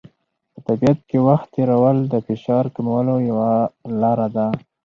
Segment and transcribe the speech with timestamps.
[0.53, 3.51] په طبیعت کې وخت تېرول د فشار کمولو یوه
[4.01, 4.47] لاره ده.